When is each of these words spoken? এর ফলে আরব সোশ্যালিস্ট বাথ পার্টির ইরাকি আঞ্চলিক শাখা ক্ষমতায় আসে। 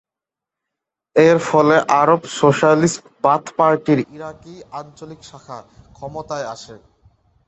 এর 1.15 1.37
ফলে 1.49 1.75
আরব 2.01 2.21
সোশ্যালিস্ট 2.39 3.01
বাথ 3.23 3.43
পার্টির 3.57 3.99
ইরাকি 4.15 4.55
আঞ্চলিক 4.79 5.21
শাখা 5.29 5.57
ক্ষমতায় 5.95 6.47
আসে। 6.53 6.75